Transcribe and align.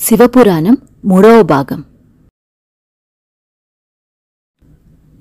శివపురాణం 0.00 0.76
మూడవ 1.04 1.42
భాగం. 1.42 1.84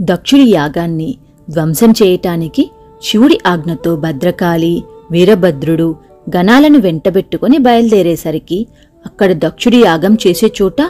దక్షుడి 0.01 0.41
యాగాన్ని 0.41 1.17
ధ్వంసం 1.49 1.91
చేయటానికి 1.91 2.71
శివుడి 3.03 3.39
ఆజ్ఞతో 3.47 3.95
భద్రకాళి 3.95 4.83
వీరభద్రుడు 5.11 5.95
గణాలను 6.37 6.79
వెంటబెట్టుకుని 6.79 7.57
బయలుదేరేసరికి 7.57 8.67
అక్కడ 9.05 9.33
దక్షుడి 9.33 9.77
యాగం 9.77 10.17
చేసే 10.27 10.53
చోట 10.61 10.81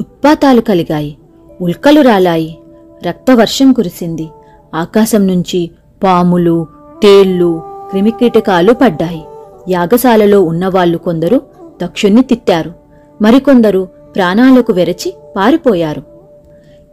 ఉత్పాతాలు 0.00 0.60
కలిగాయి. 0.60 1.18
ఉల్కలు 1.60 2.00
రాలాయి. 2.00 2.58
రక్తవర్షం 3.06 3.72
కురిసింది. 3.72 4.28
ఆకాశం 4.74 5.26
నుంచి 5.26 5.70
పాములు 6.02 6.66
తేళ్ళు 7.02 7.62
క్రిమికీటకాలు 7.90 8.72
పడ్డాయి. 8.72 9.22
యాగశాలలో 9.68 10.42
ఉన్నవాళ్ళు 10.42 10.98
కొందరు 10.98 11.42
దక్షుణ్ణి 11.82 12.22
తిట్టారు. 12.22 12.87
మరికొందరు 13.22 13.88
ప్రాణాలకు 14.16 14.72
వెరచి 14.72 15.14
పారిపోయారు. 15.36 16.02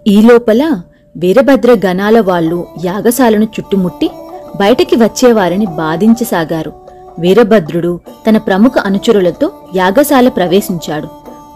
ఈ 0.08 0.22
లోపల 0.22 0.82
వీరభద్ర 1.18 1.72
గణాల 1.86 2.22
వాళ్ళు 2.22 2.68
యాగశాలను 2.86 3.44
చుట్టుముట్టి 3.44 4.10
బయటికి 4.56 4.96
వచ్చేవారిని 4.96 5.66
బాధించసాగారు. 5.66 6.74
వీరభద్రుడు 7.20 8.00
తన 8.28 8.38
ప్రముఖ 8.38 8.72
అనుచరులతో 8.86 9.52
యాగశాల 9.76 10.28
ప్రవేశించాడు. 10.30 11.08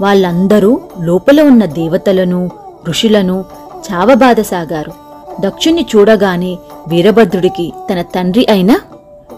వాళ్ళందరూ 0.02 0.80
లోపల 0.99 1.41
ఉన్న 1.41 1.66
దేవతలను 1.66 2.52
ఋషులను 2.88 3.45
చావబాధసాగారు 3.88 4.91
దక్షుణ్ణి 5.39 5.86
చూడగానే 5.95 6.58
వీరభద్రుడికి 6.88 7.73
తన 7.89 8.02
తండ్రి 8.02 8.45
అయిన 8.49 8.72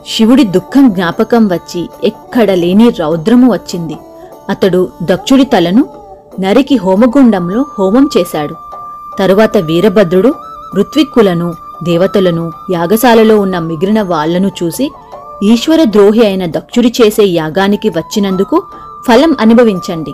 శివుడి 0.07 0.43
దుఃఖం 0.43 0.89
జ్ఞాపకం 0.89 1.48
వచ్చి 1.48 1.89
ఎక్కడ 2.03 2.51
లేని 2.51 2.89
రౌద్రము 2.89 3.51
వచ్చింది. 3.51 3.98
అతడు 4.51 4.89
దక్షుడి 5.03 5.43
తలను 5.43 5.83
నరికి 6.39 6.75
హోమగుండంలో 6.77 7.65
హోమం 7.79 8.09
చేశాడు. 8.17 8.55
తరువాత 9.20 9.57
వీరభద్రుడు 9.57 10.34
ఋత్విక్కులను 10.76 11.53
దేవతలను 11.84 12.51
యాగశాలలో 12.71 13.39
ఉన్న 13.39 13.59
మిగిలిన 13.59 14.01
వాళ్ళను 14.01 14.51
చూసి 14.63 14.91
ఈశ్వర 15.43 15.84
ద్రోహి 15.84 16.26
అయిన 16.26 16.45
దక్షుడి 16.45 16.93
చేసే 17.01 17.23
యాగానికి 17.23 17.89
వచ్చినందుకు 17.89 18.63
ఫలం 19.07 19.37
అనుభవించండి 19.39 20.13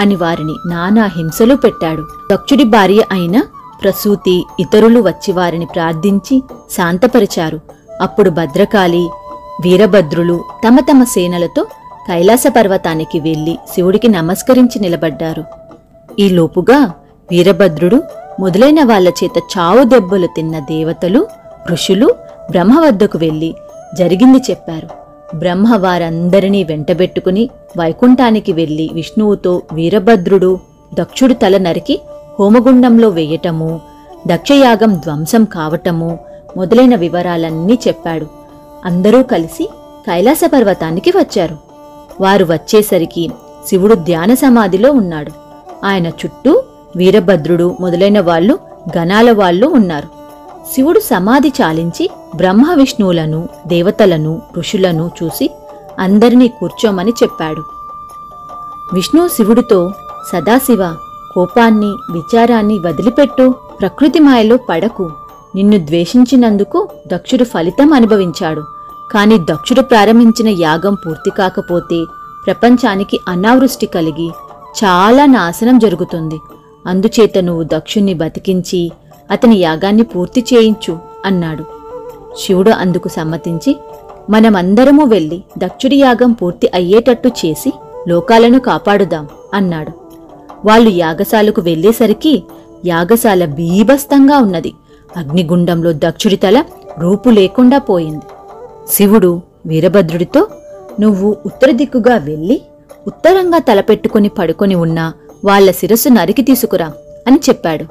అని 0.00 0.16
వారిని 0.16 0.54
నానా 0.66 1.04
హింసలు 1.16 1.54
పెట్టాడు. 1.54 2.02
దక్షుడి 2.32 2.64
భార్య 2.64 3.02
అయిన 3.12 3.42
ప్రసూతి 3.82 4.46
ఇతరులు 4.60 5.00
వచ్చి 5.00 5.32
వారిని 5.32 5.66
ప్రార్థించి 5.66 6.42
శాంతపరిచారు. 6.70 7.60
అప్పుడు 8.00 8.30
భద్రకాళి 8.30 9.10
వీరభద్రులు 9.64 10.44
తమ 10.68 10.76
తమ 10.80 11.04
సేనలతో 11.04 11.66
కైలాస 12.08 12.44
పర్వతానికి 12.56 13.20
వెళ్ళి 13.20 13.58
శివుడికి 13.74 14.08
నమస్కరించి 14.08 14.80
నిలబడ్డారు. 14.80 15.44
ఈ 16.18 16.28
లోపుగా 16.28 16.92
వీరభద్రుడు 17.30 18.02
మొదలైన 18.40 18.84
వాళ్ళ 18.84 19.08
చేత 19.08 19.38
చావు 19.38 19.84
దెబ్బలు 19.84 20.26
తిన్న 20.26 20.58
దేవతలు 20.58 21.26
ఋషులు 21.70 22.14
బ్రహ్మ 22.50 22.80
వద్దకు 22.80 23.18
వెళ్ళి 23.18 23.54
జరిగింది 23.94 24.38
చెప్పారు. 24.38 24.88
బ్రహ్మ 25.36 25.76
వారందరినీ 25.76 26.64
వెంటబెట్టుకుని 26.64 27.50
వైకుంఠానికి 27.78 28.52
వెళ్ళి 28.52 28.90
విష్ణువుతో 28.92 29.62
వీరభద్రుడు 29.72 30.58
దక్షుడు 30.94 31.34
తల 31.34 31.56
నరికి 31.58 32.00
హోమగుండంలో 32.38 33.08
వేయటము 33.08 33.80
దక్షయాగం 34.28 34.94
ధ్వంసం 34.94 35.44
కావటము 35.44 36.18
మొదలైన 36.56 36.94
వివరాలన్నీ 36.94 37.78
చెప్పాడు. 37.88 38.26
అందరూ 38.84 39.22
కలిసి 39.22 39.64
కైలాస 40.06 40.40
పర్వతానికి 40.52 41.10
వచ్చారు. 41.10 41.67
వారు 42.20 42.44
వచ్చేసరికి 42.44 43.30
శివుడు 43.68 43.94
ధ్యాన 43.94 44.34
సమాధిలో 44.34 44.92
ఉన్నాడు. 44.92 45.32
ఆయన 45.86 46.06
చుట్టూ 46.06 46.62
వీరభద్రుడు 46.96 47.76
మొదలైన 47.80 48.20
వాళ్ళు 48.20 48.58
గణాల 48.98 49.32
వాళ్ళు 49.32 49.66
ఉన్నారు. 49.66 50.08
శివుడు 50.74 51.00
సమాధి 51.00 51.48
చాలించి 51.48 52.10
బ్రహ్మ 52.36 52.74
విష్ణువులను 52.74 53.48
దేవతలను 53.66 54.42
ఋషులను 54.58 55.10
చూసి 55.22 55.50
అందరినీ 55.98 56.48
కూర్చోమని 56.48 57.10
చెప్పాడు. 57.10 57.62
విష్ణు 58.94 59.28
శివుడితో 59.28 59.90
సదాశివ 60.32 60.94
కోపాన్ని 61.34 61.86
విచారాన్ని 61.86 62.78
వదిలిపెట్టు 62.78 63.54
ప్రకృతి 63.80 64.18
మాయలో 64.18 64.58
పడకు. 64.70 65.10
నిన్ను 65.54 65.86
ద్వేషించినందుకు 65.86 66.88
దక్షుడు 67.06 67.44
ఫలితం 67.44 67.92
అనుభవించాడు. 67.92 68.62
కాని 69.12 69.38
దక్షుడు 69.38 69.80
ప్రారంభించిన 69.80 70.48
యాగం 70.48 70.94
పూర్తి 70.94 71.30
కాకపోతే 71.30 72.04
ప్రపంచానికి 72.46 73.20
అనావృష్టి 73.28 73.86
కలిగి 73.86 74.28
చాలా 74.84 75.26
నాశనం 75.26 75.78
జరుగుతుంది. 75.78 76.38
అందుచేత 76.86 77.38
నువ్వు 77.38 77.62
దక్షుణ్ణి 77.62 78.14
బతికించి 78.14 78.92
అతని 79.30 79.56
యాగాన్ని 79.56 80.02
పూర్తి 80.02 80.44
చేయించు 80.54 80.98
అన్నాడు. 81.24 81.64
శివుడు 82.38 82.70
అందుకు 82.70 83.08
సమ్మతించి 83.08 83.76
మనమందరము 84.30 85.04
వెళ్ళి 85.04 85.42
దక్షుడి 85.58 85.96
యాగం 85.96 86.32
పూర్తి 86.32 86.70
అయ్యేటట్టు 86.74 87.28
చేసి 87.28 87.72
లోకాలను 88.08 88.58
కాపాడుదాం 88.58 89.28
అన్నాడు. 89.54 89.92
వాళ్ళు 90.64 90.90
యాగశాలకు 90.90 91.60
వెళ్ళేసరికి 91.60 92.42
యాగశాల 92.86 93.44
బీభస్తంగా 93.44 94.38
ఉన్నది. 94.38 94.72
అగ్నిగుండంలో 95.16 95.92
దక్షుడి 95.92 96.36
తల 96.36 96.64
రూపు 96.98 97.28
లేకుండా 97.28 97.78
పోయింది. 97.78 98.26
శివుడు 98.92 99.42
వీరభద్రుడితో 99.66 100.46
నువ్వు 101.00 101.36
ఉత్తర 101.46 101.70
దిక్కుగా 101.70 102.16
వెళ్ళి 102.16 102.62
ఉత్తరంగా 103.06 103.58
తలపెట్టుకుని 103.58 104.28
పడుకొని 104.28 104.74
ఉన్న 104.74 105.12
వాళ్ళ 105.44 105.70
శిరస్సు 105.70 106.08
నరికి 106.08 106.42
తీసుకురా 106.42 106.92
అని 107.26 107.40
చెప్పాడు. 107.48 107.84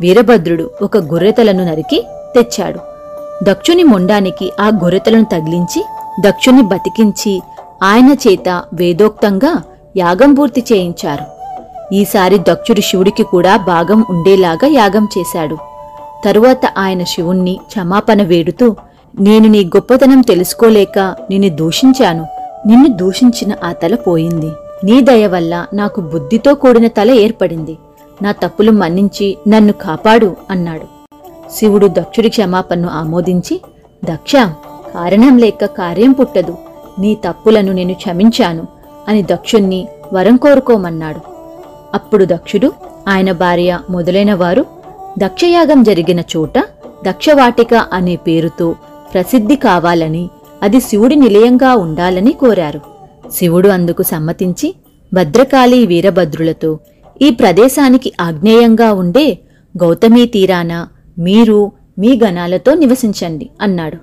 వీరభద్రుడు 0.00 0.70
ఒక 0.82 0.96
గొర్రెతలను 0.96 1.64
నరికి 1.64 2.06
తెచ్చాడు. 2.34 2.78
దక్షుని 3.42 3.82
మొండానికి 3.82 4.52
ఆ 4.60 4.68
గొర్రెతలను 4.68 5.24
తగిలించి 5.24 5.84
దక్షుని 6.20 6.62
బతికించి 6.62 7.42
ఆయన 7.82 8.16
చేత 8.28 8.62
వేదోక్తంగా 8.74 9.62
యాగం 9.96 10.34
పూర్తి 10.34 10.64
చేయించారు. 10.72 11.24
ఈసారి 11.94 12.38
దక్షుడు 12.38 12.80
శివుడికి 12.80 13.22
కూడా 13.22 13.56
భాగం 13.56 14.04
ఉండేలాగా 14.10 14.66
యాగం 14.66 15.08
చేశాడు. 15.18 15.58
తరువాత 16.24 16.60
ఆయన 16.78 17.04
శివుణ్ణి 17.04 17.60
క్షమాపణ 17.66 18.22
వేడుతూ 18.22 18.76
నేను 19.20 19.48
నీ 19.48 19.64
గొప్పతనం 19.64 20.20
తెలుసుకోలేక 20.20 20.98
నిన్ను 20.98 21.48
దూషించాను. 21.56 22.26
నిన్ను 22.66 22.88
దూషించిన 22.88 23.54
ఆ 23.64 23.72
తల 23.72 23.94
పోయింది. 23.94 24.50
నీ 24.84 25.00
దయ 25.00 25.26
వల్ల 25.26 25.66
నాకు 25.74 26.00
బుద్ధితో 26.00 26.54
కూడిన 26.54 26.86
తల 26.86 27.10
ఏర్పడింది. 27.10 27.78
నా 28.22 28.32
తప్పులు 28.32 28.70
మన్నించి 28.70 29.38
నన్ను 29.48 29.72
కాపాడు 29.72 30.36
అన్నాడు. 30.50 30.86
శివుడు 31.52 31.86
దక్షుడి 31.86 32.28
క్షమాపణను 32.28 32.88
ఆమోదించి 32.88 33.60
దక్ష 34.04 34.36
కారణం 34.94 35.38
లేక 35.38 35.64
కార్యం 35.64 36.12
పుట్టదు. 36.12 36.58
నీ 36.98 37.14
తప్పులను 37.14 37.72
నేను 37.72 37.94
క్షమించాను 37.94 38.66
అని 39.08 39.22
దక్షుణ్ణి 39.22 39.88
వరం 40.12 40.36
కోరుకోమన్నాడు. 40.36 41.20
అప్పుడు 41.94 42.24
దక్షుడు 42.24 42.72
ఆయన 43.08 43.32
భార్య 43.32 43.78
మొదలైన 43.90 44.34
వారు 44.34 44.66
దక్షయాగం 45.18 45.82
జరిగిన 45.82 46.20
చోట 46.20 46.58
దక్షవాటిక 47.08 47.74
అనే 47.74 48.16
పేరుతో 48.16 48.74
ప్రసిద్ధి 49.14 49.56
కావాలని 49.56 50.30
అది 50.62 50.80
శివుడి 50.80 51.16
నిలయంగా 51.16 51.74
ఉండాలని 51.74 52.32
కోరారు. 52.32 52.80
శివుడు 53.32 53.68
అందుకు 53.68 54.02
సమ్మతించి 54.02 54.74
భద్రకాళి 55.12 55.86
వీరభద్రులతో 55.86 56.78
ఈ 57.22 57.30
ప్రదేశానికి 57.30 58.12
ఆగ్నేయంగా 58.20 58.92
ఉండే 58.92 59.38
గౌతమీ 59.76 60.26
తీరాన 60.26 60.86
మీరు 61.18 61.72
మీ 61.98 62.20
గణాలతో 62.24 62.74
నివసించండి 62.74 63.50
అన్నాడు. 63.60 63.96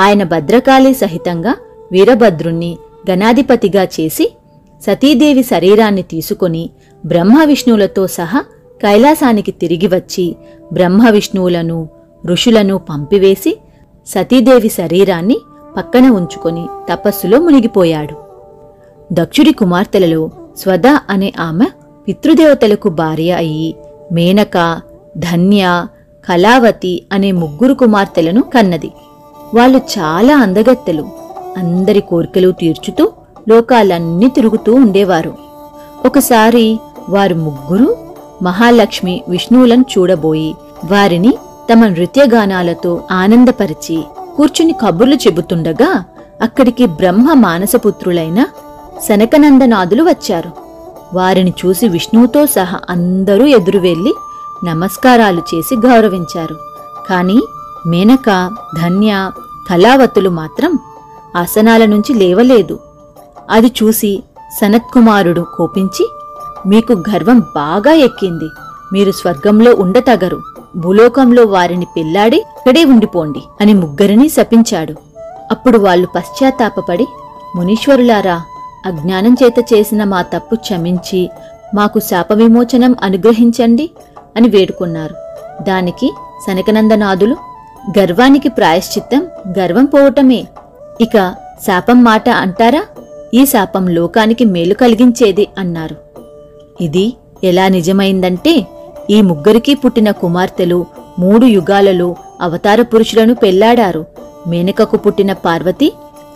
ఆయన 0.00 0.22
భద్రకాళి 0.22 0.94
సహితంగా 0.94 1.56
వీరభద్రుణ్ణి 1.92 2.78
గణాధిపతిగా 3.10 3.84
చేసి 3.84 4.30
సతీదేవి 4.86 5.42
శరీరాన్ని 5.42 6.02
తీసుకొని 6.02 6.70
బ్రహ్మ 7.06 7.44
విష్ణువులతో 7.44 8.06
సహా 8.06 8.44
కైలాసానికి 8.82 9.52
తిరిగి 9.52 9.86
వచ్చి 9.86 10.36
బ్రహ్మ 10.72 11.10
విష్ణువులను 11.10 11.88
ఋషులను 12.26 12.78
పంపివేసి 12.78 13.56
సతీదేవి 14.06 14.68
శరీరాన్ని 14.68 15.36
పక్కన 15.76 16.08
ఉంచుకొని 16.08 16.66
తపస్సులో 16.92 17.40
మునిగిపోయాడు. 17.40 18.16
దక్షుడి 19.12 19.52
కుమార్తెలలో 19.52 20.30
స్వద 20.56 20.86
అనే 20.86 21.32
ఆమె 21.40 21.66
పితృదేవతలకు 22.08 22.88
భార్య 22.88 23.32
అయి 23.32 23.76
మేనక 24.12 24.80
ధన్య 25.18 25.86
కళావతి 26.28 27.06
అనే 27.12 27.32
ముగ్గురు 27.32 27.74
కుమార్తెలను 27.74 28.42
కన్నది. 28.42 28.92
వాళ్ళు 29.54 29.78
చాలా 29.78 30.36
అందగత్తెలు. 30.36 31.08
అందరి 31.56 32.00
కోరికలు 32.00 32.50
తీర్చుతూ 32.50 33.12
లోకాలన్నీ 33.48 34.28
తిరుగుతూ 34.28 34.74
ఉండేవారు. 34.74 35.34
ఒకసారి 36.06 36.78
వారు 37.08 37.34
ముగ్గురు 37.34 37.96
మహాలక్ష్మి 38.42 39.24
విష్ణువులను 39.28 39.84
చూడబోయి 39.98 40.54
వారిని 40.90 41.34
తమ 41.72 41.86
నృత్యగానాలతో 41.86 43.00
ఆనందపరిచి 43.10 44.04
కూర్చుని 44.40 44.72
కబుర్లు 44.72 45.14
చెబుతుండగా 45.14 46.04
అక్కడికి 46.42 46.86
బ్రహ్మ 46.86 47.32
మానసపుత్రులైన 47.32 48.46
శనకనందనాథులు 49.08 50.02
వచ్చారు. 50.02 50.50
వారిని 51.14 51.54
చూసి 51.66 51.88
విష్ణువుతో 51.88 52.46
సహా 52.46 52.80
అందరూ 52.90 53.46
ఎదురు 53.46 53.78
వెళ్ళి 53.78 54.14
నమస్కారాలు 54.64 55.42
చేసి 55.54 55.76
గౌరవించారు. 55.86 56.56
కాని 57.10 57.40
మేనక 57.86 58.50
ధన్య 58.82 59.30
కళావతులు 59.70 60.30
మాత్రం 60.30 60.78
ఆసనాల 61.36 61.84
నుంచి 61.84 62.14
లేవలేదు. 62.14 62.78
అది 63.50 63.66
చూసి 63.66 64.22
సనత్కుమారుడు 64.60 65.46
కోపించి 65.56 66.10
మీకు 66.66 66.92
గర్వం 66.92 67.40
బాగా 67.40 67.92
ఎక్కింది. 67.92 68.48
మీరు 68.92 69.12
స్వర్గంలో 69.12 69.74
ఉండతగరు. 69.74 70.40
భూలోకంలో 70.76 71.44
వారిని 71.44 71.86
పెళ్ళాడి 71.96 72.36
ఇక్కడే 72.36 72.84
ఉండిపోండి 72.84 73.42
అని 73.60 73.74
ముగ్గురిని 73.74 74.28
శపించాడు. 74.28 74.94
అప్పుడు 75.50 75.78
వాళ్ళు 75.78 76.08
పశ్చాత్తాపపడి 76.16 77.06
మునీశ్వరులారా 77.56 78.42
అజ్ఞానం 78.86 79.36
చేత 79.42 79.74
చేసిన 79.74 80.04
మా 80.04 80.22
తప్పు 80.22 80.54
క్షమించి 80.54 81.30
మాకు 81.74 81.98
శాప 81.98 82.32
విమోచనం 82.32 82.96
అనుగ్రహించండి 83.02 83.90
అని 84.36 84.48
వేడుకున్నారు. 84.48 85.14
దానికి 85.62 86.12
సనకనందనాథులు 86.46 87.36
గర్వానికి 87.98 88.48
ప్రాయశ్చిత్తం 88.48 89.26
గర్వం 89.58 89.84
పోవటమే. 89.84 90.46
ఇక 91.00 91.34
శాపం 91.66 92.04
మాట 92.04 92.28
అంటారా? 92.28 92.84
ఈ 93.34 93.46
శాపం 93.46 93.88
లోకానికి 93.88 94.44
మేలు 94.44 94.74
కలిగించేది 94.74 95.48
అన్నారు. 95.58 95.96
ఇది 96.80 97.14
ఎలా 97.44 97.68
నిజమైందంటే 97.68 98.66
ఈ 99.10 99.22
ముగ్గురికి 99.22 99.74
పుట్టిన 99.74 100.10
కుమార్తెలు 100.10 100.86
మూడు 101.18 101.46
యుగాలలో 101.46 102.16
అవతార 102.40 102.82
పురుషులను 102.82 103.34
పెళ్ళాడారు. 103.34 104.06
మేనకకు 104.46 104.96
పుట్టిన 104.96 105.32
పార్వతి 105.32 105.92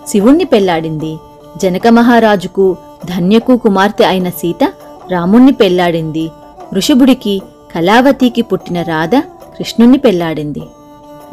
శివుణ్ణి 0.08 0.44
పెళ్ళాడింది. 0.44 1.18
జనక 1.56 1.88
మహారాజుకు 1.88 2.76
ధన్యకు 3.04 3.56
కుమార్తె 3.56 4.04
అయిన 4.04 4.28
సీత 4.28 4.72
రాముణ్ణి 5.10 5.52
పెళ్ళాడింది. 5.52 6.30
ఋషభుడికి 6.74 7.42
కళావతికి 7.74 8.42
పుట్టిన 8.42 8.82
రాధ 8.82 9.16
కృష్ణుణ్ణి 9.58 9.98
పెళ్ళాడింది. 9.98 10.62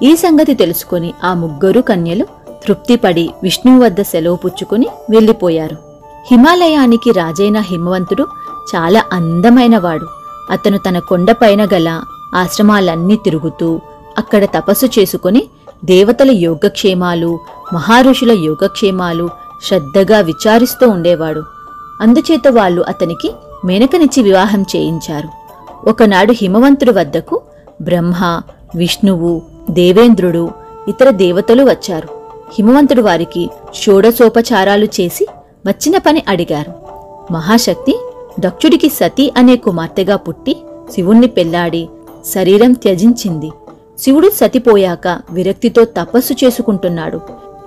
ఈ 0.03 0.15
సంగతి 0.15 0.53
తెలుసుకుని 0.53 1.13
ఆ 1.23 1.33
ముగ్గురు 1.33 1.81
కన్యలు 1.81 2.25
తృప్తిపడి 2.67 3.29
విష్ణువు 3.43 3.83
వద్ద 3.83 4.01
సెలవు 4.01 4.35
పుచ్చుకుని 4.35 4.87
వెళ్ళిపోయారు. 5.09 5.77
హిమాలయానికి 6.31 7.11
రాజైన 7.11 7.59
హిమవంతుడు 7.59 8.27
చాలా 8.75 9.03
అందమైనవాడు. 9.11 10.20
అతను 10.49 10.77
తన 10.77 10.99
కొండపైన 10.99 11.65
గల 11.65 12.01
ఆశ్రమాలన్నీ 12.35 13.15
తిరుగుతూ 13.15 13.81
అక్కడ 14.17 14.45
తపస్సు 14.45 14.85
చేసుకుని 14.85 15.47
దేవతల 15.85 16.31
యోగక్షేమాలు 16.31 17.39
మహారుషుల 17.73 18.31
యోగక్షేమాలు 18.31 19.29
శ్రద్ధగా 19.63 20.19
విచారిస్తూ 20.19 20.89
ఉండేవాడు. 20.89 21.43
అందుచేత 22.01 22.47
వాళ్ళు 22.49 22.85
అతనికి 22.87 23.31
మేనకనిచ్చి 23.65 24.23
వివాహం 24.23 24.61
చేయించారు. 24.61 25.27
ఒకనాడు 25.89 26.31
హిమవంతుడి 26.31 26.91
వద్దకు 26.91 27.41
బ్రహ్మ 27.81 28.41
విష్ణువు 28.75 29.41
దేవేంద్రుడు 29.69 30.51
ఇతర 30.87 31.09
దేవతలు 31.09 31.63
వచ్చారు. 31.63 32.07
హిమవంతుడు 32.53 33.01
వారికి 33.01 33.49
షోడసోపచారాలు 33.73 34.85
చేసి 34.85 35.27
వచ్చిన 35.67 35.97
పని 35.97 36.23
అడిగారు. 36.27 36.73
మహాశక్తి 37.33 38.00
దక్షుడికి 38.39 38.89
సతీ 38.89 39.33
అనే 39.37 39.55
కుమార్తెగా 39.55 40.15
పుట్టి 40.15 40.57
శివుణ్ణి 40.93 41.27
పెళ్ళాడి 41.27 41.89
శరీరం 42.25 42.73
త్యజించింది. 42.73 43.51
శివుడు 43.99 44.29
సతిపోయాక 44.29 45.19
విరక్తితో 45.31 45.85
తపస్సు 45.85 46.33
చేసుకుంటున్నాడు. 46.33 47.19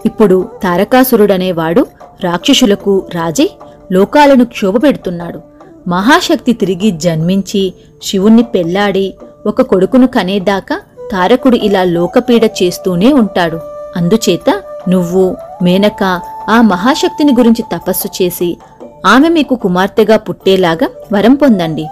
ఇప్పుడు 0.07 0.49
తారకాసురుడనేవాడు 0.63 1.87
రాక్షసులకు 2.25 3.03
రాజై 3.15 3.51
లోకాలను 3.93 4.45
క్షోభపెడుతున్నాడు. 4.45 5.41
మహాశక్తి 5.89 6.53
తిరిగి 6.53 6.91
జన్మించి 6.91 7.75
శివుణ్ణి 8.03 8.43
పెళ్ళాడి 8.43 9.15
ఒక 9.47 9.63
కొడుకును 9.63 10.07
కనేదాకా 10.07 10.81
తారకుడు 11.13 11.57
ఇలా 11.57 11.85
లోకపీడ 11.85 12.45
చేస్తూనే 12.45 13.13
ఉంటాడు. 13.13 13.61
అందుచేత 13.97 14.63
నువ్వు 14.89 15.37
మేనక 15.63 16.21
ఆ 16.51 16.61
మహాశక్తిని 16.61 17.33
గురించి 17.33 17.65
తపస్సు 17.77 18.23
చేసి 18.23 18.57
ఆమె 19.07 19.29
మీకు 19.29 19.55
కుమార్తెగా 19.55 20.17
పుట్టేలాగా 20.17 20.89
వరం 21.13 21.35
పొందండి 21.35 21.87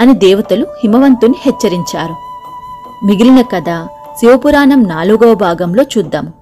అని 0.00 0.14
దేవతలు 0.14 0.64
హిమవంతుని 0.64 1.34
హెచ్చరించారు. 1.40 2.16
మిగిలిన 3.06 3.40
కథ 3.40 3.70
శివపురాణం 4.20 4.82
నాలుగవ 4.82 5.34
భాగంలో 5.34 5.82
చూద్దాం. 5.82 6.32